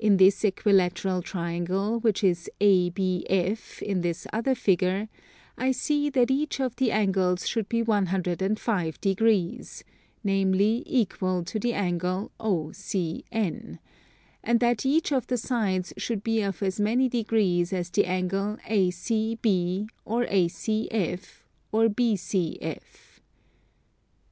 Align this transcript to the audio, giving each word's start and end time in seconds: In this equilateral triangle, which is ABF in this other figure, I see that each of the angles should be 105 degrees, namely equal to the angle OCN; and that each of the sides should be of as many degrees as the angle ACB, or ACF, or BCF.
In 0.00 0.16
this 0.16 0.44
equilateral 0.44 1.22
triangle, 1.22 2.00
which 2.00 2.24
is 2.24 2.50
ABF 2.60 3.80
in 3.80 4.00
this 4.00 4.26
other 4.32 4.56
figure, 4.56 5.08
I 5.56 5.70
see 5.70 6.10
that 6.10 6.28
each 6.28 6.58
of 6.58 6.74
the 6.74 6.90
angles 6.90 7.46
should 7.46 7.68
be 7.68 7.82
105 7.82 9.00
degrees, 9.00 9.84
namely 10.24 10.82
equal 10.86 11.44
to 11.44 11.60
the 11.60 11.72
angle 11.72 12.32
OCN; 12.40 13.78
and 14.42 14.58
that 14.58 14.84
each 14.84 15.12
of 15.12 15.28
the 15.28 15.38
sides 15.38 15.92
should 15.96 16.24
be 16.24 16.42
of 16.42 16.60
as 16.60 16.80
many 16.80 17.08
degrees 17.08 17.72
as 17.72 17.90
the 17.90 18.06
angle 18.06 18.56
ACB, 18.68 19.86
or 20.04 20.24
ACF, 20.26 21.42
or 21.70 21.86
BCF. 21.86 23.20